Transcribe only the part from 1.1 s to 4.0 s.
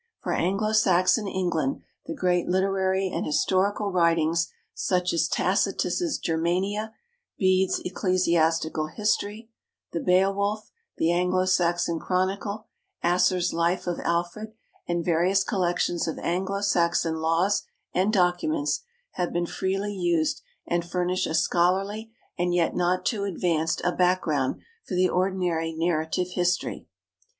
England the great literary and historical